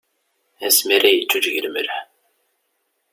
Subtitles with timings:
[0.67, 1.95] Asmi ara yeǧǧuǧǧeg lmelḥ!